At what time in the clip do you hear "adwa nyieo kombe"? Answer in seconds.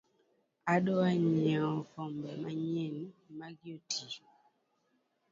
0.73-2.31